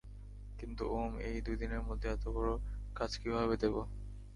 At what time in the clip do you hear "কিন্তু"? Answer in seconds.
0.59-0.83